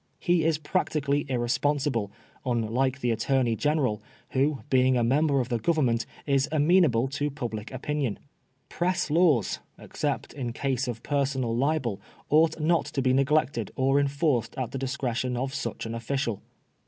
He 0.17 0.43
is 0.45 0.57
practically 0.57 1.27
irresponsible, 1.29 2.11
unlike 2.43 3.01
the 3.01 3.11
Attorney 3.11 3.55
General, 3.55 4.01
who, 4.31 4.63
being 4.67 4.97
a 4.97 5.03
member 5.03 5.39
of 5.39 5.49
the 5.49 5.59
Government, 5.59 6.07
is 6.25 6.49
amenable 6.51 7.07
to 7.09 7.29
public 7.29 7.71
opinion. 7.71 8.17
Press 8.67 9.11
laws, 9.11 9.59
except 9.77 10.33
in 10.33 10.53
cases 10.53 10.87
of 10.87 11.03
personal 11.03 11.55
libel, 11.55 12.01
ought 12.31 12.59
not 12.59 12.85
to 12.85 13.01
be 13.03 13.13
neglected 13.13 13.69
or 13.75 13.99
enforced 13.99 14.57
at 14.57 14.71
the 14.71 14.79
discretion 14.79 15.37
of 15.37 15.53
such 15.53 15.85
an 15.85 15.93
official. 15.93 16.41